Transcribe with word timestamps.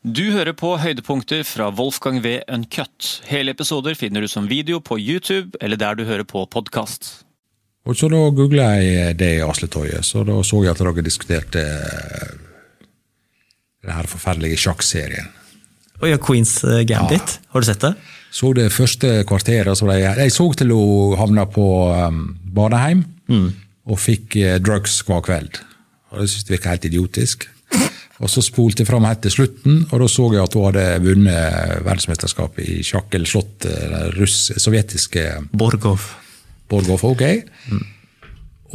Du 0.00 0.30
hører 0.32 0.54
på 0.56 0.78
høydepunkter 0.80 1.42
fra 1.44 1.66
Wolfgang 1.76 2.22
V. 2.24 2.38
Uncut. 2.48 3.20
Hele 3.28 3.52
episoder 3.52 3.92
finner 3.92 4.24
du 4.24 4.28
som 4.32 4.46
video 4.48 4.78
på 4.80 4.96
YouTube 4.96 5.58
eller 5.60 5.76
der 5.76 5.98
du 5.98 6.06
hører 6.08 6.24
på 6.24 6.46
podkast. 6.48 7.26
Så 7.84 8.08
da 8.08 8.22
googla 8.32 8.70
jeg 8.80 9.18
det 9.20 9.28
i 9.36 9.42
Asletøyet 9.44 10.06
så 10.08 10.22
da 10.24 10.38
så 10.46 10.62
jeg 10.64 10.72
at 10.72 10.80
dere 10.80 11.04
diskuterte 11.04 11.60
denne 11.60 12.88
den 13.84 13.92
her 13.92 14.08
forferdelige 14.08 14.56
sjakkserien. 14.64 15.28
Og 16.00 16.08
ja, 16.08 16.16
Queens 16.16 16.56
Gambit. 16.64 16.88
Gambit. 16.88 17.36
Har 17.52 17.60
du 17.60 17.68
sett 17.68 17.84
det? 17.84 17.92
Så 18.32 18.54
det 18.56 18.72
første 18.72 19.12
kvarteret 19.28 19.76
så 19.76 19.84
ble 19.84 20.00
jeg, 20.00 20.16
jeg 20.16 20.32
så 20.32 20.48
til 20.56 20.72
hun 20.72 21.18
havna 21.20 21.44
på 21.44 21.66
um, 21.92 22.38
badeheim 22.56 23.04
og 23.84 24.00
fikk 24.00 24.40
uh, 24.40 24.56
drugs 24.64 25.02
hver 25.04 25.20
kveld. 25.28 25.60
Og 26.08 26.22
Det 26.24 26.30
syntes 26.30 26.48
jeg 26.48 26.56
virka 26.56 26.72
helt 26.72 26.88
idiotisk. 26.88 27.50
Og 28.20 28.28
Så 28.28 28.42
spolte 28.44 28.82
jeg 28.82 28.88
fram 28.90 29.06
helt 29.08 29.22
til 29.24 29.32
slutten, 29.32 29.78
og 29.88 30.02
da 30.02 30.08
så 30.12 30.26
jeg 30.34 30.42
at 30.44 30.56
hun 30.56 30.66
hadde 30.68 30.86
vunnet 31.06 31.84
verdensmesterskapet 31.86 32.68
i 32.68 32.82
sjakk, 32.84 33.08
eller 33.16 33.30
slått 33.30 33.64
eh, 33.64 33.86
den 33.88 34.28
sovjetiske 34.60 35.24
Borgov. 35.56 36.04
Borghoff. 36.70 37.06
Ok. 37.08 37.24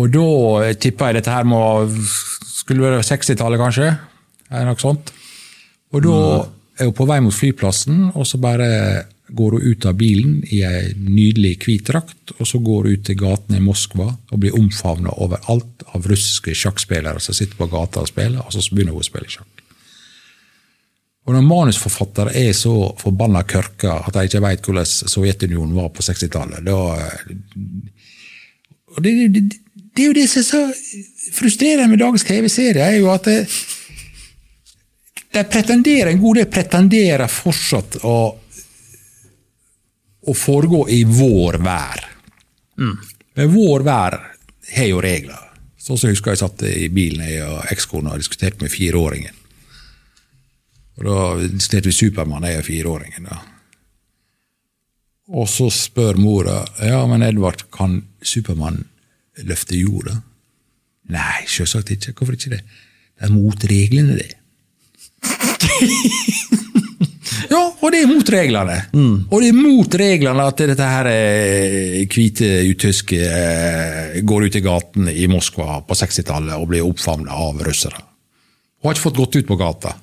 Og 0.02 0.09
da 0.12 0.73
tippa 0.81 1.12
jeg 1.12 1.22
dette 1.22 1.31
her 1.31 1.45
må 1.48 1.62
skulle 2.66 2.84
være 2.84 3.05
60-tallet, 3.05 3.62
kanskje. 3.62 3.94
Eller 4.50 4.72
noe 4.72 4.81
sånt. 4.81 5.13
Og 5.94 6.03
da 6.03 6.17
er 6.81 6.89
hun 6.89 6.98
på 6.98 7.08
vei 7.08 7.22
mot 7.23 7.36
flyplassen, 7.36 8.09
og 8.17 8.27
så 8.27 8.41
bare 8.41 8.67
går 9.35 9.57
hun 9.57 9.66
ut 9.71 9.85
av 9.89 9.98
bilen 9.99 10.38
i 10.53 10.62
ei 10.67 10.94
nydelig 10.95 11.57
hvit 11.66 11.89
drakt, 11.89 12.35
og 12.38 12.48
så 12.48 12.62
går 12.63 12.88
hun 12.88 12.95
ut 12.95 13.03
til 13.07 13.20
gatene 13.20 13.59
i 13.59 13.66
Moskva 13.66 14.08
og 14.09 14.39
blir 14.41 14.55
omfavna 14.58 15.13
overalt 15.23 15.85
av 15.94 16.08
russiske 16.09 16.55
sjakkspillere 16.55 17.21
som 17.23 17.38
sitter 17.38 17.59
på 17.59 17.70
gata 17.71 18.03
og 18.03 18.11
spiller, 18.11 18.41
og 18.45 18.55
så 18.55 18.63
begynner 18.71 18.95
hun 18.95 19.03
å 19.03 19.08
spille 19.08 19.31
sjakk. 19.31 19.52
Og 21.25 21.34
når 21.34 21.45
manusforfattere 21.48 22.35
er 22.38 22.52
så 22.53 22.73
forbanna 23.02 23.41
kørka 23.49 23.98
at 24.05 24.13
de 24.13 24.27
ikke 24.27 24.44
veit 24.45 24.66
hvordan 24.67 24.85
Sovjetunionen 24.85 25.73
var 25.73 25.89
på 25.94 26.05
60-tallet, 26.05 26.61
da 26.67 26.77
og 28.95 29.02
det, 29.03 29.14
det, 29.33 29.42
det 29.95 30.03
er 30.03 30.11
jo 30.11 30.16
det 30.16 30.27
som 30.30 30.42
er 30.42 30.45
så 30.47 31.31
frustrerende 31.36 31.89
med 31.92 31.99
dagens 31.99 32.23
TV-serie, 32.27 32.86
er 32.86 32.99
jo 33.02 33.09
at 33.11 33.27
det, 33.27 33.39
de 35.36 35.44
pretenderer, 35.52 36.14
en 36.14 36.22
god 36.22 36.39
del 36.39 36.49
pretenderer 36.52 37.31
fortsatt 37.31 37.97
å, 38.08 38.16
å 40.26 40.34
foregå 40.36 40.86
i 40.90 41.04
vår 41.08 41.59
vær. 41.64 42.06
Men 42.78 43.52
vår 43.54 43.86
vær 43.86 44.18
har 44.76 44.88
jo 44.90 45.02
regler. 45.04 45.42
Sånn 45.78 46.00
som 46.00 46.09
jeg 46.09 46.16
husker 46.17 46.34
jeg 46.34 46.42
satt 46.42 46.64
i 46.66 46.88
bilen 46.90 47.26
jeg 47.28 47.44
og 47.45 47.67
ekskona 47.72 48.16
og 48.16 48.22
diskuterte 48.23 48.64
med 48.64 48.73
fireåringen. 48.73 49.36
Og 50.95 51.04
Da 51.06 51.17
diskuterte 51.44 51.92
vi 51.92 51.94
Supermann, 51.94 52.48
jeg 52.48 52.62
og 52.64 52.66
fireåringen. 52.66 53.28
da. 53.30 53.42
Og 55.36 55.50
så 55.50 55.70
spør 55.73 56.17
mora 56.22 56.64
ja, 56.86 57.06
men 57.10 57.26
Edvard, 57.26 57.66
kan 57.73 58.04
Supermann 58.22 58.84
løfte 59.44 59.78
jorda? 59.78 60.22
Nei, 61.14 61.45
selvsagt 61.50 61.92
ikke. 61.94 62.14
Hvorfor 62.14 62.34
ikke 62.38 62.56
det? 62.56 62.64
Det 63.16 63.28
er 63.28 63.34
mot 63.34 63.66
reglene, 63.70 64.16
det. 64.17 64.32
ja, 67.52 67.61
og 67.80 67.91
det 67.94 68.02
er 68.03 68.09
mot 68.09 68.30
reglene. 68.31 68.78
Og 69.30 69.41
det 69.41 69.50
er 69.52 69.58
mot 69.58 69.97
reglene 70.00 70.45
at 70.50 70.64
dette 70.72 70.89
her 70.89 71.09
eh, 71.11 72.02
hvite 72.11 72.50
utyske 72.72 73.19
eh, 73.25 74.17
går 74.25 74.47
ut 74.47 74.58
i 74.59 74.64
gaten 74.66 75.09
i 75.11 75.27
Moskva 75.31 75.81
på 75.88 75.97
60-tallet 75.97 76.55
og 76.58 76.69
blir 76.72 76.86
oppfavna 76.88 77.36
av 77.45 77.61
russere. 77.66 78.02
Og 78.81 78.89
har 78.89 78.97
ikke 78.97 79.08
fått 79.08 79.22
gått 79.22 79.39
ut 79.39 79.50
på 79.50 79.59
gata. 79.59 79.95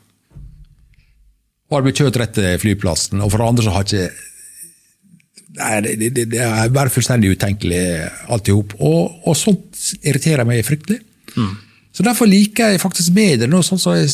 Og 1.70 1.78
har 1.78 1.86
blitt 1.86 2.02
kjørt 2.02 2.20
rett 2.20 2.34
til 2.36 2.60
flyplassen, 2.60 3.22
og 3.24 3.32
for 3.32 3.46
andre 3.46 3.64
så 3.64 3.74
har 3.78 3.88
ikke 3.88 4.28
Nei, 5.52 5.82
det, 5.84 6.06
det, 6.16 6.22
det 6.32 6.38
er 6.40 6.70
bare 6.72 6.88
fullstendig 6.88 7.34
utenkelig, 7.34 7.80
alt 8.32 8.46
i 8.48 8.54
hop. 8.56 8.70
Og, 8.80 9.18
og 9.28 9.34
sånt 9.36 9.76
irriterer 10.00 10.48
meg 10.48 10.62
fryktelig. 10.64 11.02
Så 11.92 12.04
Derfor 12.06 12.28
liker 12.30 12.72
jeg 12.72 12.80
faktisk 12.80 13.12
bedre 13.12 13.50
nå, 13.52 13.60
sånn 13.66 13.80
som 13.80 13.96
jeg 13.98 14.08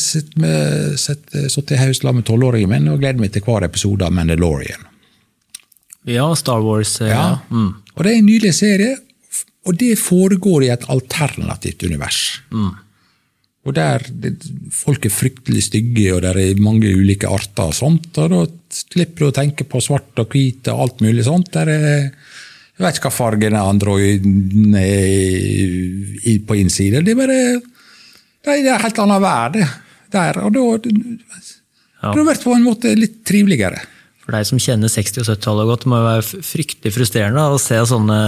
satt 0.99 1.35
sittet 1.47 1.77
i 1.77 1.79
haus 1.79 2.01
med 2.03 2.25
tolvåringen 2.27 2.71
min 2.73 2.91
og 2.91 2.99
gleder 2.99 3.21
meg 3.21 3.31
til 3.31 3.45
hver 3.45 3.63
episode 3.69 4.03
av 4.03 4.11
Mandalorian. 4.15 4.83
Ja, 6.09 6.27
Star 6.35 6.59
Wars. 6.65 6.97
Ja. 6.99 7.07
Ja. 7.07 7.29
Mm. 7.51 7.71
Og 7.95 8.03
Det 8.03 8.11
er 8.11 8.19
en 8.19 8.27
nydelig 8.27 8.53
serie, 8.57 8.97
og 9.67 9.79
det 9.79 9.95
foregår 9.99 10.65
i 10.65 10.71
et 10.73 10.85
alternativt 10.91 11.83
univers. 11.87 12.21
Og 13.67 13.75
der 13.75 14.05
det, 14.09 14.37
folk 14.73 15.05
er 15.05 15.13
fryktelig 15.13 15.65
stygge, 15.67 16.07
og 16.15 16.23
der 16.23 16.39
er 16.39 16.61
mange 16.63 16.89
ulike 16.95 17.27
arter 17.27 17.69
og 17.69 17.75
sånt. 17.75 18.11
Og 18.17 18.31
da 18.31 18.43
slipper 18.73 19.25
du 19.25 19.29
å 19.29 19.35
tenke 19.35 19.67
på 19.67 19.81
svart 19.83 20.19
og 20.21 20.31
hvit 20.33 20.67
og 20.71 20.85
alt 20.85 21.03
mulig 21.05 21.27
sånt. 21.27 21.51
Der 21.53 21.73
er, 21.73 22.07
jeg 22.79 22.85
vet 22.87 22.97
ikke 22.99 23.09
hva 23.09 23.15
fargen 23.17 23.55
er 23.59 23.67
androiden 23.67 24.75
er 24.79 26.39
på 26.47 26.55
innsiden. 26.61 27.03
Det 27.05 27.11
er 27.13 27.19
bare 27.19 27.39
det 28.47 28.55
er 28.55 28.73
en 28.77 28.83
helt 28.85 28.99
annen 29.03 29.21
verden 29.23 29.65
der. 30.15 30.39
Og 30.45 30.53
da 30.55 30.61
Ja. 31.99 32.13
det 32.13 32.21
har 32.21 32.29
vært 32.29 32.43
på 32.47 32.53
en 32.55 32.63
måte 32.63 32.93
litt 32.95 33.17
triveligere. 33.27 33.81
For 34.23 34.31
deg 34.31 34.45
som 34.47 34.59
kjenner 34.61 34.87
60- 34.87 35.19
og 35.19 35.25
70-tallet 35.27 35.67
godt, 35.67 35.83
det 35.83 35.89
må 35.91 35.99
være 36.05 36.23
fryktelig 36.45 36.93
frustrerende 36.95 37.43
å 37.51 37.57
se 37.59 37.75
sånne 37.89 38.19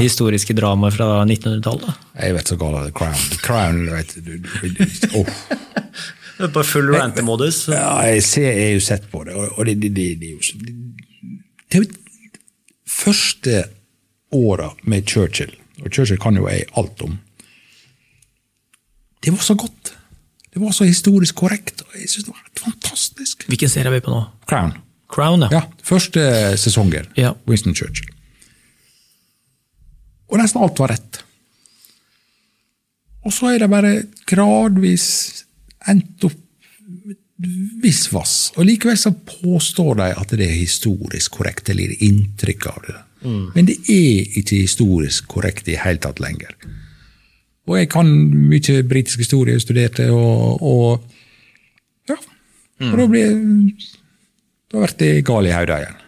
historiske 0.00 0.54
dramaer 0.56 0.94
fra 0.94 1.08
1900-tallet. 1.26 1.98
Jeg 2.16 2.36
vet 2.38 2.48
så 2.52 2.56
galt. 2.56 2.94
Crown. 2.96 3.18
The 3.34 3.40
Crown 3.44 3.82
vet 3.90 4.14
du, 4.24 4.38
du. 4.38 5.24
Det 6.38 6.48
er 6.48 6.54
Bare 6.54 6.64
full 6.66 6.88
rantemodus. 6.94 7.66
Ja, 7.68 8.00
jeg, 8.08 8.22
ser, 8.24 8.48
jeg 8.48 8.70
har 8.70 8.72
jo 8.78 8.84
sett 8.86 9.04
på 9.12 9.20
det, 9.28 9.34
og 9.36 9.60
det, 9.68 9.76
det, 9.82 9.92
det, 9.94 10.06
det 10.22 10.30
er 10.30 10.32
jo 10.32 10.40
så 10.42 10.56
det, 10.62 10.72
det 11.68 11.76
er 11.76 11.84
jo 11.84 11.90
første 12.88 13.58
åra 14.32 14.72
med 14.82 15.08
Churchill, 15.08 15.52
og 15.82 15.90
Churchill 15.92 16.20
kan 16.20 16.36
jo 16.36 16.48
jeg 16.48 16.68
alt 16.76 17.02
om, 17.04 17.18
det 19.22 19.30
var 19.30 19.44
så 19.46 19.54
godt. 19.54 19.92
Det 20.52 20.60
var 20.60 20.72
så 20.74 20.84
historisk 20.84 21.36
korrekt, 21.38 21.82
og 21.86 22.00
jeg 22.00 22.08
synes 22.10 22.26
det 22.26 22.32
var 22.34 22.42
helt 22.42 22.64
fantastisk. 22.64 23.46
Hvilken 23.48 23.70
serie 23.70 23.88
er 23.88 23.94
vi 23.94 24.04
på 24.04 24.10
nå? 24.12 24.24
Crown. 24.50 24.74
Crown, 25.12 25.44
ja. 25.46 25.48
Ja, 25.52 25.62
første 25.84 26.24
sesongen. 26.60 27.06
Ja. 27.16 27.32
Winston 27.48 27.76
Churchill. 27.76 28.10
Og 30.32 30.40
nesten 30.40 30.62
alt 30.64 30.80
var 30.80 30.92
rett. 30.92 31.20
Og 33.22 33.32
så 33.32 33.52
er 33.52 33.62
det 33.62 33.70
bare 33.70 33.94
gradvis 34.26 35.06
endt 35.88 36.24
opp 36.26 36.38
med 36.88 37.14
et 37.14 37.78
visst 37.82 38.10
vass. 38.12 38.36
Og 38.56 38.66
likevel 38.66 38.98
så 38.98 39.12
påstår 39.14 40.00
de 40.00 40.08
at 40.18 40.34
det 40.34 40.48
er 40.48 40.56
historisk 40.58 41.38
korrekt, 41.38 41.70
eller 41.70 41.86
gir 41.86 42.08
inntrykk 42.08 42.68
av 42.72 42.82
det. 42.88 42.98
Men 43.24 43.68
det 43.68 43.78
er 43.90 44.38
ikke 44.40 44.62
historisk 44.64 45.28
korrekt 45.30 45.68
i 45.70 45.78
hele 45.78 46.02
tatt 46.02 46.20
lenger. 46.22 46.56
Og 47.70 47.78
jeg 47.78 47.88
kan 47.92 48.08
mye 48.50 48.82
britisk 48.90 49.22
historie, 49.22 49.54
jeg 49.54 49.62
studerte, 49.62 50.08
og, 50.10 50.62
og 50.62 52.10
ja. 52.10 52.18
Og 52.82 52.96
da 52.98 53.06
blir 53.06 53.34
da 54.72 54.80
blir 54.80 54.94
det 54.98 55.10
gal 55.28 55.46
i 55.46 55.52
hodet 55.54 55.82
igjen. 55.82 55.98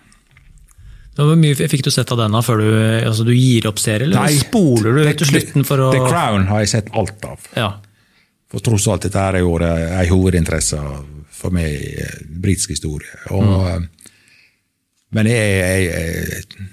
Hvor 1.14 1.36
mye 1.38 1.69
fikk 1.70 1.84
du 1.86 1.92
sett 1.94 2.10
av 2.10 2.19
denne 2.25 2.41
før 2.42 2.58
du, 2.58 2.70
altså, 3.06 3.22
du 3.26 3.34
gir 3.36 3.69
opp 3.70 3.78
serien, 3.78 4.10
eller 4.10 4.25
Nei. 4.26 4.38
spoler 4.41 4.96
du 4.96 5.10
til 5.20 5.28
slutten 5.31 5.66
for 5.69 5.84
å 5.84 5.91
The 5.94 6.06
Crown 6.08 6.48
har 6.48 6.64
jeg 6.64 6.72
sett 6.72 6.88
alt 6.96 7.28
av. 7.28 7.44
Ja. 7.54 7.69
For 8.50 8.64
tross 8.64 8.88
alt, 8.91 9.06
dette 9.06 9.22
er 9.22 9.38
jo 9.44 9.54
en 9.62 10.10
hovedinteresse 10.10 10.81
for 11.34 11.54
meg 11.54 11.70
i 11.70 11.92
eh, 12.02 12.16
britisk 12.42 12.75
historie. 12.75 13.14
Og, 13.34 13.44
mm. 13.44 13.86
Men 15.14 15.31
jeg, 15.31 15.54
jeg, 15.60 15.86
jeg, 15.86 16.69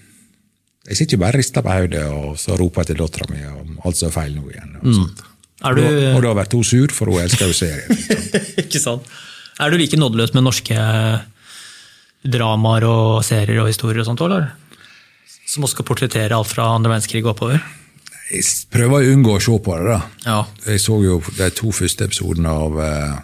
jeg 0.92 1.00
sitter 1.00 1.16
jo 1.16 1.22
bare 1.22 1.38
og 1.38 1.40
rister 1.40 1.64
på 1.64 1.72
hodet 1.72 2.06
og 2.12 2.40
så 2.40 2.56
roper 2.60 2.84
jeg 2.84 2.92
til 2.92 2.98
dattera 3.00 3.28
mi 3.32 3.44
om 3.48 3.78
alt 3.88 4.00
som 4.00 4.10
er 4.10 4.16
feil 4.16 4.34
nå 4.36 4.48
igjen. 4.52 4.74
Og, 4.82 4.96
sånt. 4.98 5.22
Er 5.62 5.78
du, 5.78 5.84
og, 5.86 6.00
og 6.18 6.24
da 6.26 6.32
blir 6.36 6.58
hun 6.58 6.66
sur, 6.68 6.94
for 6.96 7.12
hun 7.12 7.22
elsker 7.22 7.52
jo 7.52 7.56
serien. 7.56 8.02
ikke 8.64 8.82
sant? 8.82 9.08
Er 9.62 9.72
du 9.72 9.78
like 9.80 10.00
nådeløs 10.00 10.34
med 10.36 10.44
norske 10.44 10.76
dramaer 12.22 12.86
og 12.90 13.22
serier 13.26 13.62
og 13.64 13.70
historier 13.70 14.04
og 14.04 14.10
sånt, 14.10 14.24
eller? 14.26 14.50
Som 15.48 15.64
også 15.64 15.78
skal 15.78 15.88
portrettere 15.88 16.36
alt 16.36 16.50
fra 16.50 16.68
andre 16.76 16.92
verdenskrig 16.92 17.24
og 17.24 17.34
oppover? 17.36 17.64
Jeg 18.32 18.46
prøver 18.72 19.00
å 19.00 19.16
unngå 19.16 19.36
å 19.38 19.44
se 19.44 19.58
på 19.64 19.78
det. 19.80 19.88
da. 19.88 20.00
Ja. 20.26 20.38
Jeg 20.74 20.84
så 20.84 21.00
jo 21.04 21.20
de 21.38 21.50
to 21.56 21.72
første 21.76 22.08
episodene 22.08 22.52
av 22.68 22.80
eh, 22.84 23.18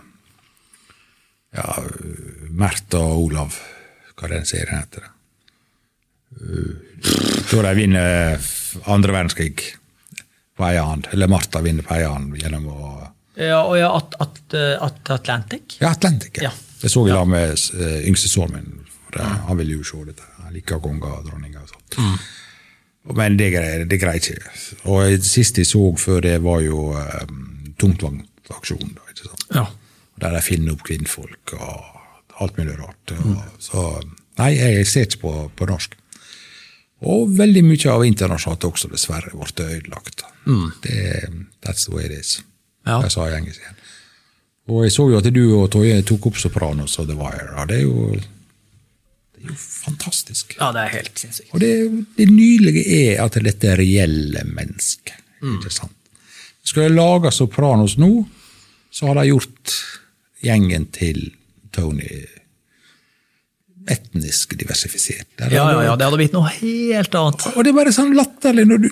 ja, 1.57 1.67
Mert 2.63 2.97
og 2.99 3.27
Olav, 3.27 3.59
hva 4.15 4.31
den 4.31 4.47
serien 4.47 4.83
heter. 4.83 5.07
Eh, 6.97 7.33
Da 7.51 7.61
de 7.63 7.75
vinner 7.77 8.39
andre 8.91 9.13
verdenskrig 9.13 9.61
på 10.57 10.65
ei 10.67 10.77
annen. 10.81 11.05
Eller 11.13 11.29
Martha 11.31 11.61
vinner 11.61 11.85
på 11.85 11.95
ei 11.95 12.03
annen 12.05 12.35
gjennom 12.39 12.67
å 12.73 12.89
Ja, 13.37 13.61
og 13.61 13.77
ja, 13.77 13.91
at, 13.93 14.15
at, 14.19 14.53
at 14.81 15.09
Atlantic? 15.13 15.77
Ja, 15.79 15.91
Atlantic. 15.93 16.39
Ja. 16.41 16.49
Det 16.81 16.89
så 16.89 17.03
jeg 17.07 17.13
da 17.13 17.23
med 17.25 17.53
uh, 17.53 17.99
yngste 18.09 18.29
sønnen 18.31 18.55
min. 18.57 18.85
Det, 19.13 19.21
Han 19.47 19.57
ville 19.57 19.77
jo 19.77 19.83
se 19.85 20.01
dette. 20.07 20.25
Han 20.43 20.53
liker 20.55 20.81
konger 20.81 21.19
og 21.19 21.27
dronninger 21.27 21.61
og 21.61 21.69
sånt. 21.69 21.97
Mm. 22.01 23.13
Men 23.17 23.37
det 23.39 23.51
greier 23.53 23.85
det 23.87 23.99
greier 24.01 24.17
jeg 24.19 24.39
ikke. 24.41 24.55
Og 24.89 25.05
det 25.13 25.25
siste 25.25 25.61
jeg 25.63 25.69
så 25.69 25.83
før 26.01 26.21
det, 26.25 26.35
var 26.43 26.59
jo 26.65 26.89
um, 26.97 27.43
tungtvognaksjonen. 27.79 28.97
da, 28.97 29.05
ikke 29.13 29.29
sant? 29.29 29.45
Ja. 29.55 29.65
Der 30.17 30.33
de 30.33 30.41
finner 30.41 30.73
opp 30.73 30.83
kvinnfolk 30.89 31.53
og 31.59 32.41
alt 32.41 32.57
mulig 32.57 32.75
rart. 32.79 33.13
Og, 33.21 33.37
så 33.61 33.85
nei, 34.41 34.51
jeg 34.57 34.89
ser 34.89 35.07
ikke 35.07 35.21
på, 35.23 35.33
på 35.61 35.69
norsk. 35.69 35.93
Og 37.05 37.33
veldig 37.37 37.61
mye 37.67 37.91
av 37.93 38.05
internasjonalt 38.07 38.65
også, 38.71 38.89
dessverre, 38.89 39.33
ble 39.35 39.65
ødelagt. 39.67 40.23
Det, 40.81 41.01
that's 41.61 41.85
the 41.85 41.93
way 41.93 42.07
it 42.07 42.15
is. 42.15 42.39
Ja. 42.87 43.01
Jeg 43.03 43.11
sa 43.13 43.27
i 43.27 43.35
engelsk 43.37 43.61
igjen. 43.61 43.83
Og 44.67 44.81
jeg 44.83 44.95
så 44.95 45.05
jo 45.11 45.19
at 45.19 45.27
du 45.31 45.43
og 45.59 45.69
Toje 45.71 45.99
tok 46.07 46.31
opp 46.31 46.39
Sopranos 46.41 46.97
og 46.99 47.07
The 47.07 47.15
Wire. 47.19 47.51
Ja, 47.53 47.65
det 47.69 47.77
er 47.77 47.85
jo, 47.85 48.07
det 48.17 49.43
er 49.45 49.51
jo 49.51 49.59
fantastisk. 49.59 50.57
Ja, 50.59 50.71
det 50.75 50.87
er 50.87 50.95
helt 50.97 51.21
sinnssykt. 51.21 51.53
Og 51.53 51.63
det, 51.63 51.71
det 52.17 52.27
nydelige 52.31 52.83
er 53.13 53.21
at 53.23 53.37
dette 53.45 53.71
er 53.71 53.79
reelle 53.79 54.43
mennesker. 54.49 55.21
Ikke 55.53 55.71
sant? 55.71 55.93
Skulle 56.67 56.89
jeg 56.89 56.97
lage 56.97 57.31
Sopranos 57.31 57.95
nå, 58.01 58.11
så 58.91 59.07
hadde 59.07 59.23
jeg 59.23 59.37
gjort 59.37 59.77
gjengen 60.43 60.89
til 60.95 61.21
Tony 61.75 62.25
etnisk 63.91 64.55
diversifisert. 64.59 65.27
Der 65.39 65.53
Ja, 65.53 65.67
ja, 65.73 65.83
ja, 65.89 65.95
det 65.95 66.07
hadde 66.07 66.19
blitt 66.19 66.35
noe 66.35 66.49
helt 66.59 67.15
annet. 67.15 67.47
Og 67.55 67.63
det 67.63 67.71
er 67.71 67.77
bare 67.77 67.93
sånn 67.95 68.13
latterlig 68.17 68.67
når 68.69 68.83
du 68.85 68.89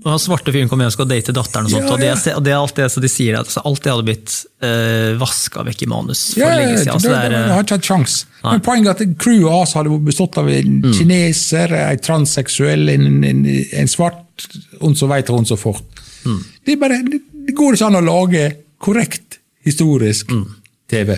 Og 0.00 0.16
svarte 0.16 0.48
fyren 0.48 0.68
kommer 0.70 0.86
hjem 0.86 0.94
og 0.94 0.94
skal 0.94 1.08
date 1.10 1.32
datteren, 1.36 1.66
og 1.68 1.72
sånt, 1.74 1.90
Ja, 1.90 1.96
det, 2.00 2.06
ja. 2.08 2.36
og 2.38 2.44
det 2.46 2.52
er 2.54 2.56
alt 2.56 2.78
det 2.78 2.86
så 2.88 3.02
de 3.04 3.08
sier, 3.12 3.36
altså, 3.36 3.60
alt 3.68 3.82
det 3.84 3.90
hadde 3.92 4.06
blitt 4.06 4.36
uh, 4.64 5.10
vaska 5.20 5.64
vekk 5.66 5.82
i 5.84 5.88
manus 5.92 6.22
for 6.32 6.40
Ja, 6.40 6.54
lenge 6.56 6.78
siden. 6.78 6.94
Altså, 6.94 7.10
det, 7.10 7.18
det 7.18 7.26
er, 7.26 7.34
det 7.50 7.52
har 7.52 7.66
ikke 7.66 7.76
hatt 7.76 7.90
sjans. 7.90 8.14
Men 8.46 8.62
poenget 8.64 8.88
er 8.88 9.10
at 9.10 9.18
crewet 9.20 9.52
hans 9.52 9.74
hadde 9.76 9.98
bestått 10.06 10.38
av 10.40 10.48
en 10.48 10.78
kineser, 10.96 11.74
en 11.82 12.00
transseksuell, 12.06 12.88
en, 12.94 13.10
en, 13.28 13.42
en 13.82 13.92
svart, 13.92 14.48
og 14.80 14.96
så 14.96 15.10
veit 15.10 15.28
og 15.36 15.44
så 15.52 15.60
fort. 15.60 16.00
Det, 16.24 16.72
er 16.72 16.80
bare, 16.80 17.02
det, 17.04 17.20
det 17.50 17.56
går 17.60 17.76
ikke 17.76 17.90
an 17.92 18.00
å 18.00 18.04
lage 18.06 18.46
korrekt 18.80 19.36
historisk 19.68 20.32
TV. 20.88 21.12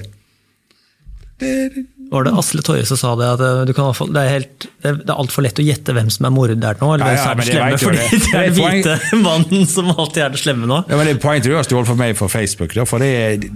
Var 2.12 2.26
det 2.26 2.32
Asle 2.36 2.62
Torje 2.66 2.84
som 2.88 2.98
sa 3.00 3.12
det? 3.16 3.28
at 3.34 3.40
eh, 3.46 3.60
du 3.68 3.72
kan, 3.76 3.92
det 4.12 4.20
er, 4.22 4.28
helt, 4.34 4.66
det 4.84 4.90
er, 4.92 5.12
altfor 5.14 5.46
lett 5.46 5.60
å 5.62 5.64
gjette 5.64 5.94
hvem 5.96 6.10
som 6.12 6.26
er 6.28 6.34
morderen 6.34 6.80
nå. 6.82 6.90
Eller 6.94 7.14
Ja, 7.16 7.32
hvem 7.32 7.44
som 7.46 7.56
er 7.56 7.72
den 7.72 7.80
slemme, 7.80 8.02
fordi 8.02 8.20
det. 8.20 8.34
er 8.34 8.50
den 8.50 8.58
hvite 8.58 9.22
mannen 9.26 9.66
som 9.70 9.88
alltid 9.94 10.22
er 10.26 10.34
det 10.34 10.42
slemme 10.42 10.68
nå. 10.70 10.82
Ja, 10.90 10.98
men 11.00 11.08
det 11.08 11.14
er 11.16 11.22
Poenget 11.24 11.48
du 11.48 11.54
har 11.56 11.64
stjålet 11.66 11.88
for 11.92 12.00
meg 12.02 12.16
på 12.18 12.28
Facebook. 12.32 12.74
Da, 12.76 12.84
for 12.88 13.02
det 13.02 13.10
er, 13.16 13.46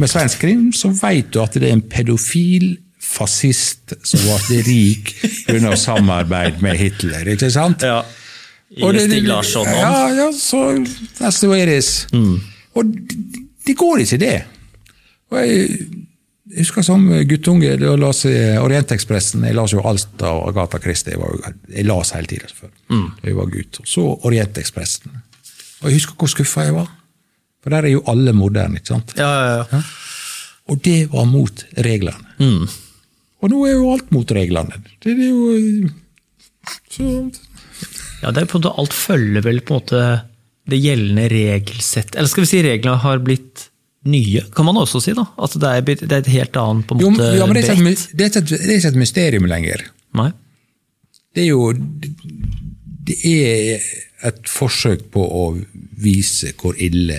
Med 0.00 0.08
svensk 0.10 0.40
krim 0.44 0.68
så 0.76 0.90
vet 0.96 1.30
du 1.34 1.40
at 1.42 1.56
det 1.60 1.68
er 1.68 1.76
en 1.76 1.84
pedofil 1.92 2.74
fascist 3.04 3.92
som 4.06 4.22
ble 4.24 4.62
rik 4.64 5.10
pga. 5.46 5.74
samarbeid 5.76 6.62
med 6.64 6.78
Hitler. 6.80 7.26
ikke 7.34 7.50
sant? 7.52 7.84
Ja. 7.84 8.00
I 8.74 8.88
det- 8.96 9.04
Stig 9.10 9.26
Larsson. 9.28 9.66
Ja, 9.68 10.08
ja, 10.16 10.30
så 10.32 10.62
that's 11.20 11.38
the 11.44 11.48
way 11.52 11.62
it 11.62 11.68
is. 11.68 12.06
Og 12.74 12.84
det, 12.88 13.18
det 13.68 13.76
går 13.78 14.02
ikke, 14.02 14.18
det. 14.18 14.32
Og 15.30 15.38
jeg, 15.38 15.68
jeg 16.54 16.62
husker 16.62 16.84
som 16.86 17.04
guttunge 17.26 17.72
da 17.80 17.88
jeg 17.90 17.98
las 17.98 18.20
i 18.30 18.34
Orientekspressen. 18.62 19.42
Jeg 19.48 19.56
las 19.58 19.72
jo 19.74 19.82
alt 19.82 20.22
av 20.22 20.44
Agatha 20.48 20.78
Christie. 20.82 21.16
Jeg, 21.16 21.20
var, 21.20 21.54
jeg 21.74 21.86
las 21.88 22.12
hele 22.14 22.30
tida 22.30 22.50
før 22.54 22.70
da 22.70 23.28
jeg 23.28 23.34
var 23.40 23.50
gutt. 23.50 23.80
Og 23.82 23.88
så 23.90 24.04
Orientekspressen. 24.30 25.16
Og 25.82 25.88
jeg 25.90 25.98
husker 25.98 26.14
hvor 26.20 26.30
skuffa 26.30 26.68
jeg 26.68 26.76
var. 26.76 26.88
For 27.64 27.74
der 27.74 27.88
er 27.88 27.94
jo 27.96 28.04
alle 28.12 28.32
moderne. 28.36 28.78
ikke 28.78 28.92
sant? 28.92 29.14
Ja, 29.18 29.30
ja, 29.34 29.64
ja. 29.72 29.82
Og 30.70 30.78
det 30.84 30.98
var 31.12 31.26
mot 31.28 31.64
reglene. 31.84 32.68
Og 33.42 33.50
nå 33.52 33.64
er 33.68 33.74
jo 33.74 33.90
alt 33.92 34.12
mot 34.14 34.30
reglene. 34.32 34.78
Det 35.02 35.12
er 35.12 35.26
jo 35.26 35.90
så, 36.94 37.08
ja, 38.22 38.30
det 38.32 38.44
er 38.44 38.46
på 38.48 38.56
en 38.56 38.62
måte, 38.62 38.72
alt 38.80 38.94
følger 38.96 39.44
vel 39.44 39.58
på 39.60 39.74
en 39.74 39.80
måte 39.82 40.04
det 40.70 40.78
gjeldende 40.80 41.26
regelsett. 41.28 42.14
Eller 42.16 42.30
skal 42.30 42.46
vi 42.46 42.52
si 42.54 42.62
reglene 42.64 43.02
har 43.02 43.20
blitt 43.24 43.66
nye, 44.04 44.42
kan 44.54 44.66
man 44.68 44.76
også 44.76 45.00
si. 45.00 45.12
da. 45.16 45.24
At 45.40 45.54
det 45.60 45.70
er, 45.70 45.80
det 46.04 46.12
er 46.12 46.18
et 46.22 46.32
helt 46.34 46.56
annet 46.60 46.86
på 46.88 46.96
en 46.96 47.00
jo, 47.04 47.10
måte 47.14 47.30
ja, 47.38 47.46
men 47.46 47.54
det 47.56 47.64
er, 47.64 47.74
ikke, 47.78 47.92
et- 47.94 48.08
det, 48.12 48.24
er 48.26 48.32
ikke, 48.32 48.42
det 48.50 48.68
er 48.70 48.76
ikke 48.78 48.92
et 48.94 49.00
mysterium 49.00 49.46
lenger. 49.50 49.86
Nei? 50.18 50.30
Det 51.34 51.42
er 51.44 51.48
jo 51.50 51.72
Det 53.04 53.16
er 53.28 53.80
et 54.28 54.46
forsøk 54.48 55.10
på 55.12 55.20
å 55.24 55.46
vise 56.00 56.52
hvor 56.60 56.76
ille 56.80 57.18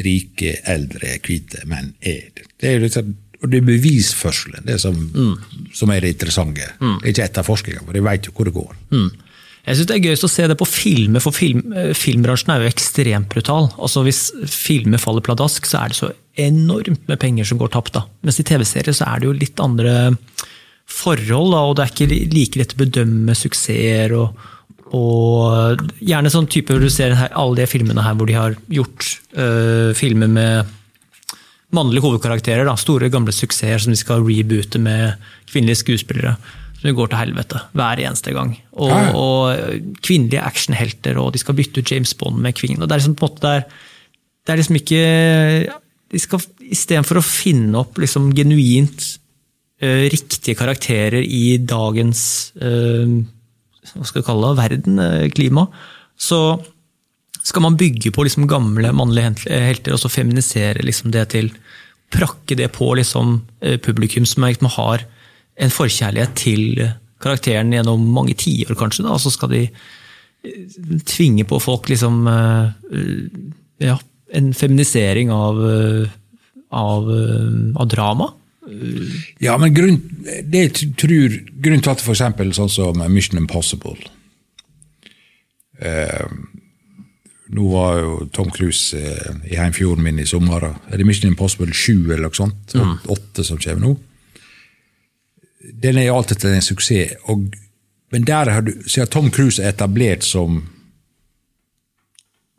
rike, 0.00 0.54
eldre, 0.70 1.18
hvite 1.26 1.66
menn 1.68 1.90
er. 2.00 2.30
Det 2.56 2.68
er 2.70 2.78
jo 2.78 2.84
liksom, 2.86 3.10
og 3.42 3.50
det 3.52 3.58
er 3.60 3.66
bevisførselen 3.66 4.64
det 4.68 4.78
som, 4.80 4.96
som 5.76 5.90
er 5.92 6.00
det 6.04 6.14
interessante. 6.14 6.64
Det 6.80 6.94
er 7.02 7.10
ikke 7.12 7.26
etterforskninga, 7.26 7.82
for 7.84 7.96
de 7.96 8.02
vet 8.06 8.28
jo 8.28 8.32
hvor 8.36 8.48
det 8.48 8.54
går. 8.56 8.72
Mm. 8.94 9.10
Jeg 9.66 9.76
synes 9.76 9.88
Det 9.90 9.96
er 9.96 10.06
gøyest 10.08 10.24
å 10.24 10.30
se 10.32 10.46
det 10.48 10.56
på 10.58 10.68
filmer, 10.68 11.20
for 11.20 11.36
film, 11.36 11.72
eh, 11.76 11.92
filmbransjen 11.96 12.54
er 12.54 12.62
jo 12.64 12.70
ekstremt 12.70 13.28
brutal. 13.32 13.68
Altså 13.78 14.04
Hvis 14.06 14.30
filmer 14.48 14.98
faller 14.98 15.24
pladask, 15.24 15.66
så 15.68 15.84
er 15.84 15.92
det 15.92 15.98
så 16.00 16.12
enormt 16.40 17.08
med 17.08 17.20
penger 17.20 17.44
som 17.44 17.58
går 17.58 17.72
tapt. 17.74 17.92
da. 17.92 18.06
Mens 18.22 18.40
i 18.40 18.46
TV-serier 18.46 18.96
så 18.96 19.06
er 19.06 19.20
det 19.20 19.28
jo 19.28 19.36
litt 19.36 19.60
andre 19.60 20.14
forhold, 20.90 21.52
da, 21.52 21.60
og 21.68 21.76
det 21.76 21.84
er 21.84 21.92
ikke 21.92 22.34
like 22.34 22.58
lett 22.58 22.74
å 22.74 22.80
bedømme 22.80 23.36
suksesser. 23.36 24.16
og, 24.16 24.34
og 24.96 25.84
Gjerne 26.00 26.32
sånn 26.32 26.48
type 26.50 26.72
hvor 26.72 26.82
du 26.82 26.90
ser 26.90 27.14
her, 27.14 27.30
alle 27.34 27.60
de 27.60 27.70
filmene 27.70 28.02
her 28.02 28.16
hvor 28.18 28.26
de 28.26 28.38
har 28.38 28.56
gjort 28.68 29.20
øh, 29.36 29.92
filmer 29.94 30.30
med 30.30 30.76
mannlige 31.76 32.02
hovedkarakterer. 32.02 32.66
Da, 32.66 32.74
store, 32.80 33.10
gamle 33.12 33.34
suksesser 33.34 33.84
som 33.84 33.94
de 33.94 34.00
skal 34.00 34.24
reboote 34.24 34.80
med 34.82 35.20
kvinnelige 35.50 35.84
skuespillere. 35.84 36.36
Som 36.80 36.96
går 36.96 37.12
til 37.12 37.20
helvete 37.20 37.60
hver 37.76 38.00
eneste 38.00 38.32
gang. 38.32 38.54
Og, 38.72 38.88
Ja, 38.88 39.12
og 39.12 39.92
kvinnelige 40.00 40.42
actionhelter, 40.42 41.18
og 41.20 41.34
de 41.34 41.42
skal 41.42 41.54
bytte 41.58 41.82
ut 41.82 41.92
James 41.92 42.14
Bond 42.16 42.40
med 42.40 42.56
kvinnen. 42.56 42.82
og 42.82 42.88
Det 42.88 42.96
er 42.96 43.02
liksom 43.02 43.18
på 43.20 43.28
en 43.28 43.34
måte 43.34 43.46
det 43.46 43.54
er, 43.56 43.64
det 44.46 44.52
er 44.52 44.60
liksom 44.62 44.78
ikke 44.80 45.02
de 46.10 46.20
skal 46.20 46.42
Istedenfor 46.70 47.18
å 47.18 47.26
finne 47.26 47.80
opp 47.82 47.98
liksom 47.98 48.30
genuint 48.36 49.06
uh, 49.82 50.06
riktige 50.10 50.58
karakterer 50.58 51.22
i 51.22 51.58
dagens 51.58 52.22
uh, 52.62 53.16
hva 53.90 54.06
skal 54.06 54.20
vi 54.20 54.26
kalle 54.28 54.50
det, 54.52 54.60
verden, 54.60 55.00
uh, 55.02 55.24
klima, 55.34 55.64
så 56.20 56.60
skal 57.42 57.64
man 57.64 57.78
bygge 57.80 58.12
på 58.14 58.22
liksom 58.26 58.46
gamle 58.50 58.92
mannlige 58.94 59.48
helter 59.48 59.96
og 59.96 60.02
så 60.02 60.10
feminisere 60.12 60.84
liksom 60.86 61.14
det 61.14 61.30
til 61.34 61.52
Prakke 62.10 62.56
det 62.58 62.66
på 62.74 62.88
liksom 62.98 63.36
publikum 63.86 64.24
som 64.26 64.42
har 64.42 65.04
en 65.60 65.72
forkjærlighet 65.74 66.36
til 66.40 66.84
karakteren 67.20 67.72
gjennom 67.74 68.04
mange 68.14 68.36
tiår, 68.38 68.74
kanskje. 68.78 69.04
da, 69.04 69.14
og 69.16 69.20
Så 69.20 69.32
skal 69.34 69.52
de 69.52 69.64
eh, 69.68 71.00
tvinge 71.06 71.44
på 71.48 71.60
folk 71.60 71.90
liksom 71.92 72.22
eh, 72.30 72.70
ja, 73.84 73.98
en 74.32 74.52
feminisering 74.56 75.32
av, 75.34 75.60
eh, 75.70 76.14
av, 76.70 77.10
av 77.76 77.90
drama. 77.90 78.32
Ja, 79.42 79.56
men 79.58 79.74
grunn, 79.74 79.98
det 80.46 80.68
tror, 81.00 81.32
grunnen 81.58 81.82
til 81.82 81.90
at 81.92 82.04
eksempel 82.04 82.52
sånn 82.54 82.70
som 82.70 83.00
Mission 83.10 83.40
Impossible 83.40 83.96
eh, 85.80 86.26
Nå 87.50 87.64
var 87.72 87.96
jo 87.98 88.12
Tom 88.30 88.52
Cruise 88.54 88.94
eh, 88.94 89.40
i 89.50 89.56
heimfjorden 89.58 90.04
min 90.06 90.20
i 90.22 90.28
sommer. 90.28 90.68
Er 90.86 91.00
det 91.00 91.06
Mission 91.08 91.32
Impossible 91.32 91.74
7 91.74 92.12
eller 92.12 92.28
noe 92.28 92.36
sånt? 92.36 92.76
8 93.10 93.46
som 93.48 93.58
kommer 93.58 93.82
nå. 93.88 93.96
Den 95.80 95.98
er 95.98 96.08
jo 96.08 96.18
alltid 96.18 96.44
en 96.50 96.64
suksess. 96.64 97.16
Og, 97.32 97.46
men 98.12 98.26
der 98.28 98.50
har 98.52 98.66
du, 98.66 98.74
siden 98.86 99.10
Tom 99.12 99.30
Cruise 99.32 99.62
er 99.62 99.72
etablert 99.72 100.26
som 100.26 100.62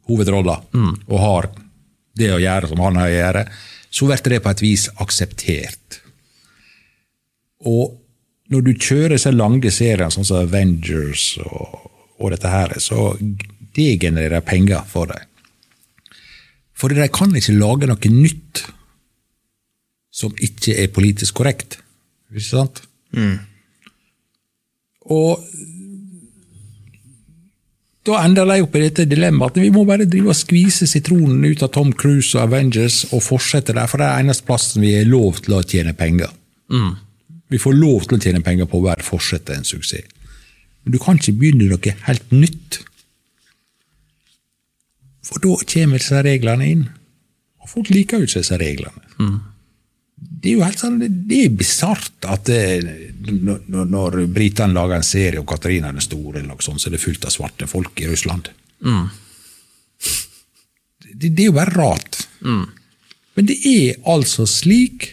hovedrolla, 0.10 0.58
og 1.08 1.20
har 1.22 1.52
det 2.18 2.32
å 2.34 2.42
gjøre 2.42 2.72
som 2.72 2.82
han 2.84 3.00
har 3.00 3.10
å 3.10 3.16
gjøre, 3.16 3.46
så 3.92 4.08
blir 4.08 4.34
det 4.34 4.42
på 4.44 4.52
et 4.52 4.64
vis 4.64 4.88
akseptert. 5.04 6.02
Og 7.68 7.98
når 8.52 8.66
du 8.66 8.72
kjører 8.74 9.20
så 9.22 9.32
lange 9.32 9.72
serier 9.72 10.10
sånn 10.12 10.28
som 10.28 10.42
Avengers 10.42 11.38
og, 11.46 11.92
og 12.20 12.34
dette 12.34 12.52
her, 12.52 12.76
så 12.84 13.14
det 13.76 14.00
genererer 14.02 14.44
penger 14.44 14.84
for 14.90 15.12
deg. 15.12 15.28
For 16.76 16.92
de 16.92 17.08
kan 17.14 17.36
ikke 17.38 17.56
lage 17.60 17.88
noe 17.88 18.12
nytt 18.12 18.64
som 20.12 20.34
ikke 20.42 20.76
er 20.82 20.92
politisk 20.92 21.38
korrekt. 21.40 21.78
Ikke 22.34 22.48
sant? 22.48 22.82
Og 25.12 25.46
da 28.08 28.18
ender 28.26 28.48
de 28.50 28.62
opp 28.64 28.76
i 28.78 28.82
dette 28.82 29.06
dilemmaet 29.06 29.54
at 29.54 29.62
vi 29.62 29.70
må 29.74 29.84
bare 29.86 30.08
drive 30.10 30.32
og 30.34 30.38
skvise 30.38 30.88
sitronen 30.90 31.44
ut 31.46 31.62
av 31.62 31.70
Tom 31.76 31.92
Cruise 31.94 32.34
og 32.38 32.48
Avengers 32.48 33.04
og 33.14 33.22
fortsette 33.22 33.76
der, 33.78 33.90
for 33.90 34.02
det 34.02 34.08
er 34.08 34.24
eneste 34.24 34.48
plassen 34.48 34.82
vi 34.82 34.96
er 34.98 35.10
lov 35.10 35.38
til 35.46 35.58
å 35.58 35.62
tjene 35.62 35.94
penger. 35.98 36.32
Vi 37.52 37.60
får 37.60 37.76
lov 37.78 38.08
til 38.08 38.18
å 38.18 38.22
tjene 38.24 38.42
penger 38.42 38.66
på 38.72 38.82
bare 38.82 39.06
fortsette 39.06 39.54
en 39.54 39.68
suksess. 39.68 40.08
Men 40.82 40.96
du 40.96 40.98
kan 41.04 41.20
ikke 41.20 41.36
begynne 41.38 41.68
noe 41.70 41.94
helt 42.08 42.32
nytt. 42.34 42.80
For 45.28 45.38
da 45.44 45.54
kommer 45.62 46.02
disse 46.02 46.24
reglene 46.26 46.70
inn. 46.72 46.88
Og 47.62 47.70
folk 47.70 47.92
liker 47.94 48.18
jo 48.18 48.26
ikke 48.26 48.42
disse 48.42 48.58
reglene. 48.58 49.04
Det 50.22 50.52
er 50.52 50.58
jo 50.60 50.66
helt 50.66 50.82
sånn, 50.82 51.00
det 51.02 51.38
er 51.46 51.54
bisart 51.58 52.26
at 52.30 52.46
det, 52.46 52.82
når, 53.42 53.86
når 53.90 54.20
britene 54.34 54.74
lager 54.74 55.00
en 55.00 55.06
serie 55.06 55.42
om 55.42 55.48
Katarina 55.50 55.90
den 55.94 56.04
store, 56.04 56.40
eller 56.40 56.52
noe 56.54 56.66
sånt, 56.66 56.82
så 56.82 56.90
er 56.90 56.96
det 56.96 57.02
fullt 57.02 57.26
av 57.26 57.34
svarte 57.34 57.68
folk 57.70 57.98
i 58.02 58.10
Russland. 58.10 58.52
Det, 61.12 61.30
det 61.30 61.44
er 61.44 61.50
jo 61.50 61.58
bare 61.58 61.74
rart. 61.76 62.22
Men 62.46 62.70
Men 63.34 63.48
det 63.50 63.58
er 63.66 64.00
altså 64.12 64.46
slik 64.50 65.08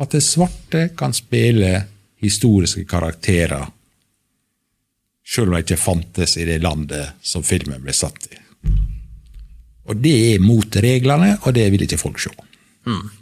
at 0.00 0.12
det 0.12 0.22
svarte 0.24 0.88
kan 0.96 1.12
spille 1.16 1.86
historiske 2.20 2.84
karakterer, 2.88 3.68
selv 5.24 5.48
om 5.48 5.56
de 5.56 5.62
ikke 5.64 5.80
fantes 5.80 6.36
i 6.36 6.44
det 6.48 6.58
landet 6.64 7.16
som 7.22 7.44
filmen 7.46 7.80
ble 7.84 7.94
satt 7.96 8.28
i. 8.32 8.40
Og 9.88 9.96
det 10.02 10.14
er 10.34 10.44
mot 10.44 10.76
reglene, 10.84 11.36
og 11.44 11.54
det 11.56 11.68
vil 11.72 11.86
ikke 11.86 12.00
folk 12.00 12.20
se. 12.20 12.32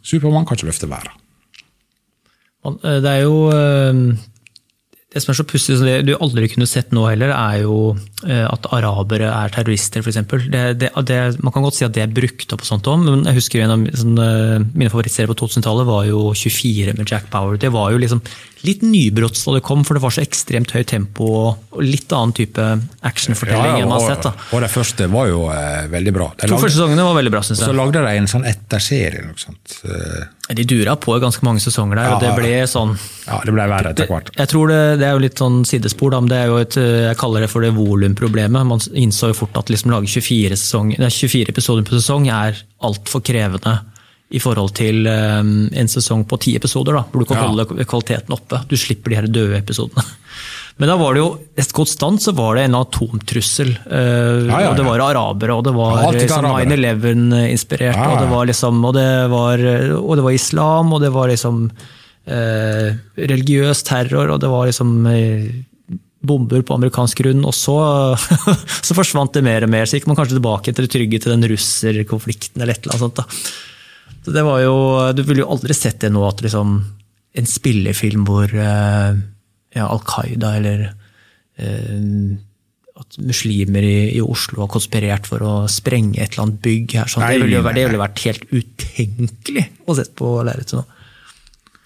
Supermann 0.03 0.47
kan 0.47 0.55
ikke 0.55 0.65
løfte 0.65 0.89
været. 0.91 1.09
Eh, 2.67 3.03
Det 3.03 3.11
er 3.11 3.17
jo 3.23 3.51
eh, 3.51 4.17
Det 5.09 5.23
som 5.25 5.31
er 5.33 5.39
så 5.39 5.45
pussig, 5.49 5.79
som 5.79 5.87
det 5.89 6.03
du 6.05 6.11
aldri 6.21 6.51
kunne 6.53 6.67
sett 6.69 6.91
nå 6.93 7.07
heller, 7.09 7.31
er 7.33 7.63
jo 7.63 7.95
eh, 8.29 8.45
at 8.45 8.67
arabere 8.77 9.31
er 9.33 9.55
terrorister, 9.55 10.05
f.eks. 10.05 10.19
Man 10.21 11.55
kan 11.55 11.65
godt 11.65 11.79
si 11.79 11.87
at 11.87 11.95
det 11.97 12.03
er 12.05 12.13
brukt 12.13 12.53
opp, 12.53 12.61
og 12.61 12.69
sånt 12.69 12.91
også, 12.93 13.07
men 13.07 13.25
jeg 13.25 13.39
husker 13.39 13.65
en 13.65 13.73
av 13.73 13.87
sånn, 13.97 14.21
eh, 14.21 14.67
mine 14.75 14.93
favorittserier 14.93 15.33
på 15.33 15.39
2000-tallet 15.41 15.89
var 15.89 16.05
jo 16.11 16.27
24 16.37 16.99
med 17.01 17.09
Jack 17.09 17.31
Power. 17.33 17.57
Det 17.57 17.73
var 17.73 17.97
jo 17.97 18.03
liksom 18.05 18.21
litt 18.69 18.85
nybrotts 18.85 19.49
da 19.49 19.57
det 19.57 19.65
kom, 19.65 19.87
for 19.89 19.97
det 19.97 20.05
var 20.05 20.13
så 20.13 20.27
ekstremt 20.27 20.77
høyt 20.77 20.93
tempo 20.93 21.33
og 21.39 21.81
litt 21.81 22.13
annen 22.13 22.37
type 22.37 22.69
actionfortelling 23.09 23.81
enn 23.81 23.89
man 23.89 24.03
har 24.03 24.11
sett. 24.13 24.29
da. 24.29 24.35
og, 24.53 24.61
det 24.67 24.75
første 24.77 25.09
var 25.15 25.33
jo 25.33 25.47
eh, 25.55 25.87
veldig 25.89 26.19
bra. 26.21 26.35
De 26.37 26.53
To 26.53 26.61
første 26.61 26.77
sesongene 26.77 27.09
var 27.09 27.17
veldig 27.17 27.33
bra, 27.33 27.47
syns 27.49 27.65
så 27.65 27.73
lagde 27.73 28.05
de 28.05 28.19
en 28.21 28.29
sånn 28.29 28.45
etterserie. 28.45 29.25
noe 29.25 29.41
sånt. 29.41 29.81
Eh, 30.49 30.55
De 30.57 30.65
dura 30.65 30.97
på 30.97 31.19
ganske 31.21 31.45
mange 31.45 31.61
sesonger 31.61 31.97
der, 32.01 32.15
og 32.15 32.23
det 32.25 32.31
ble 32.39 32.53
sånn 32.71 32.95
Ja, 33.27 33.41
det 33.45 33.53
ble 33.53 33.67
verre 33.69 33.91
etter 33.93 34.09
hvert. 34.09 34.31
Jeg 34.39 34.49
tror 34.49 34.69
det, 34.73 34.81
det 35.03 35.07
er 35.09 35.13
jo 35.13 35.23
litt 35.27 35.37
sånn 35.43 35.61
sidespor, 35.69 36.11
da, 36.15 36.21
men 36.25 36.31
det 36.33 36.39
er 36.41 36.47
jo 36.49 36.57
et, 36.63 36.79
jeg 36.81 37.19
kaller 37.21 37.45
det 37.45 37.51
for 37.53 37.61
det 37.67 37.75
volumproblemet. 37.77 38.65
Man 38.67 38.81
innså 38.97 39.29
jo 39.33 39.39
fort 39.43 39.57
at 39.61 39.69
liksom 39.69 39.93
lage 39.93 40.09
24, 40.09 40.57
sesong, 40.57 40.95
nei, 40.99 41.11
24 41.13 41.53
episoder 41.53 41.85
på 41.85 41.99
sesong 41.99 42.29
er 42.33 42.57
altfor 42.89 43.21
krevende 43.21 43.77
i 44.29 44.41
forhold 44.45 44.75
til 44.77 45.07
um, 45.09 45.69
en 45.73 45.89
sesong 45.89 46.27
på 46.29 46.37
ti 46.45 46.53
episoder, 46.57 46.93
da, 46.99 47.05
hvor 47.09 47.23
du 47.23 47.29
kan 47.31 47.39
Ja. 47.41 47.47
holde 47.49 47.85
kvaliteten 47.89 48.35
oppe. 48.37 48.59
Du 48.69 48.77
slipper 48.77 49.09
de 49.13 49.17
her 49.17 49.27
døde 49.27 49.57
episodene. 49.57 50.05
Men 50.79 50.93
da 50.93 50.97
var 50.99 51.15
det 51.17 51.23
jo, 51.23 51.29
konstant 51.75 52.23
så 52.23 52.33
var 52.39 52.55
det 52.59 52.69
en 52.69 52.77
atomtrussel. 52.79 53.73
Uh, 53.91 54.47
Ja, 54.47 54.61
ja, 54.63 54.71
Og 54.71 54.79
det 54.79 54.87
var 54.87 55.03
arabere, 55.03 55.57
og 55.59 55.65
det 55.67 55.75
var 55.75 56.03
Ja, 56.05 56.11
liksom 56.15 56.47
9-11-inspirert. 56.47 57.97
Ja, 57.97 58.05
ja. 58.05 58.11
Og 58.15 58.21
det 58.23 58.29
var 58.31 58.51
liksom, 58.51 58.83
og 58.87 58.95
det 58.95 59.09
var, 59.33 59.65
og 59.99 60.13
det 60.19 60.27
var 60.29 60.37
islam, 60.37 60.93
og 60.95 61.03
det 61.03 61.11
var 61.15 61.33
liksom 61.33 61.65
uh, 61.69 62.89
religiøs 63.19 63.83
terror, 63.89 64.31
og 64.37 64.39
det 64.45 64.53
var 64.53 64.71
liksom 64.71 64.95
uh, 65.11 65.49
bomber 66.29 66.63
på 66.63 66.77
amerikansk 66.79 67.25
grunn. 67.25 67.43
Og 67.47 67.55
så, 67.57 67.79
så 68.87 68.97
forsvant 68.97 69.35
det 69.35 69.45
mer 69.47 69.67
og 69.67 69.73
mer. 69.73 69.89
Så 69.89 69.99
gikk 69.99 70.09
man 70.11 70.19
kanskje 70.19 70.39
tilbake 70.39 70.75
til 70.75 70.87
det 70.87 70.93
trygge 70.95 71.23
til 71.23 71.35
den 71.35 71.49
russerkonflikten 71.53 72.63
eller 72.63 72.77
et 72.77 72.87
eller 72.87 72.99
annet 72.99 73.07
sånt. 73.07 73.19
da. 73.19 74.15
Så 74.25 74.35
det 74.35 74.45
var 74.45 74.63
jo, 74.63 74.77
Du 75.17 75.23
ville 75.25 75.45
jo 75.45 75.51
aldri 75.55 75.75
sett 75.77 76.01
det 76.03 76.13
nå, 76.13 76.23
at 76.29 76.43
liksom 76.45 76.79
en 77.39 77.47
spillefilm 77.47 78.25
hvor 78.27 78.51
eh, 78.51 79.19
ja, 79.75 79.87
Al 79.89 80.01
Qaida 80.07 80.55
eller 80.59 80.85
eh, 81.59 82.37
at 82.99 83.19
muslimer 83.23 83.85
i, 83.87 83.99
i 84.17 84.23
Oslo 84.25 84.65
har 84.65 84.73
konspirert 84.73 85.29
for 85.31 85.45
å 85.47 85.53
sprenge 85.71 86.19
et 86.23 86.33
eller 86.33 86.49
annet 86.49 86.63
bygg 86.65 86.97
her. 86.99 87.11
Sånn. 87.11 87.23
Nei, 87.23 87.37
det 87.37 87.45
ville 87.47 87.61
jo 87.61 87.67
det 87.69 87.85
ville 87.87 88.01
vært 88.01 88.25
helt 88.27 88.49
utenkelig 88.51 89.67
å 89.87 89.95
sette 89.99 90.17
på 90.19 90.33
lerretet 90.47 90.81
nå. 90.81 90.85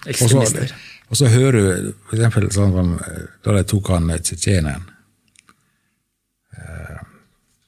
Ekstremister. 0.09 0.73
og 1.13 1.19
så 1.21 1.29
hører 1.31 1.59
du 1.61 1.93
for 2.09 2.17
eksempel 2.17 2.49
sånn 2.55 2.97
eh, 2.97 3.21
da 3.45 3.59
de 3.59 3.67
tok 3.71 3.93
han 3.95 4.11
tsjetsjeneren 4.19 4.89
Eh, 6.53 6.99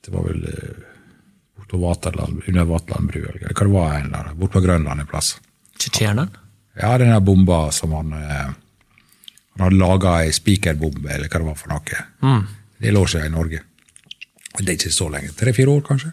Det 0.04 0.12
var 0.12 0.26
vel 0.28 0.42
eh, 0.44 1.64
på 1.68 1.78
Vaterland, 1.80 2.42
under 2.47 2.64
Vaterlandbrua, 2.68 3.30
eller 3.35 3.54
hva 3.54 3.64
det 3.64 3.73
var 3.73 3.94
en 3.97 4.11
der, 4.12 4.35
borte 4.37 4.59
på 4.59 4.61
Grønland 4.66 5.00
en 5.00 5.09
plass. 5.09 5.30
Tsjetsjeneren? 5.78 6.35
Ja, 6.76 6.99
den 6.99 7.11
der 7.11 7.23
bomba 7.25 7.71
som 7.73 7.94
han 7.97 8.12
eh, 8.12 8.50
Han 9.54 9.66
hadde 9.68 9.78
laga 9.78 10.16
ei 10.25 10.32
spikerbombe, 10.34 11.11
eller 11.14 11.30
hva 11.30 11.40
det 11.40 11.46
var 11.46 11.58
for 11.58 11.70
noe. 11.70 12.42
Det 12.82 12.92
lå 12.92 13.04
seg 13.06 13.26
i 13.28 13.32
Norge. 13.32 13.61
Det 14.58 14.68
er 14.68 14.76
ikke 14.76 14.92
så 14.94 15.08
lenge. 15.11 15.32
Tre-fire 15.38 15.70
år, 15.70 15.82
kanskje. 15.87 16.12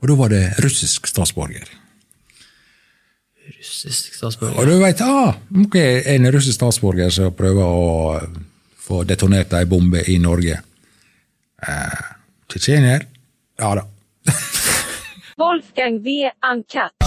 Og 0.00 0.08
da 0.10 0.16
var 0.18 0.32
det 0.32 0.42
russisk 0.62 1.06
statsborger. 1.10 1.66
Russisk 3.58 4.14
statsborger. 4.14 4.58
Og 4.58 4.66
du 4.66 4.78
veit, 4.82 5.02
ah, 5.02 5.36
okay, 5.66 6.02
en 6.14 6.30
russisk 6.34 6.56
statsborger 6.58 7.10
som 7.14 7.34
prøver 7.38 7.62
å 7.62 8.18
få 8.82 9.02
detonert 9.06 9.54
ei 9.58 9.66
bombe 9.70 10.02
i 10.10 10.18
Norge. 10.22 10.58
Eh, 11.62 12.02
Tsjetsjenier? 12.50 13.06
Ja 13.62 13.74
da. 13.78 13.86
Wolfgang 15.38 16.02
V. 16.02 16.30
Uncut. 16.50 17.01